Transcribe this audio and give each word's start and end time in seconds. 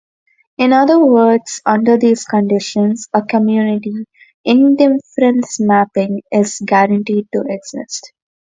In 0.57 0.73
other 0.73 0.99
words, 1.05 1.61
under 1.63 1.95
these 1.95 2.23
conditions 2.25 3.07
a 3.13 3.21
community 3.21 4.07
indifference 4.43 5.59
mapping 5.59 6.23
is 6.31 6.59
guaranteed 6.65 7.27
to 7.33 7.43
exist. 7.47 8.11